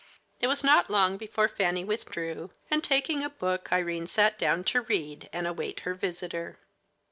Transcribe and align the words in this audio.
It 0.39 0.47
was 0.47 0.63
not 0.63 0.89
long 0.89 1.17
before 1.17 1.47
Fanny 1.47 1.83
withdrew, 1.85 2.49
and, 2.71 2.83
taking 2.83 3.23
a 3.23 3.29
book, 3.29 3.71
Irene 3.71 4.07
sat 4.07 4.39
down 4.39 4.63
to 4.63 4.81
read, 4.81 5.29
and 5.31 5.45
await 5.45 5.81
her 5.81 5.93
visitor. 5.93 6.57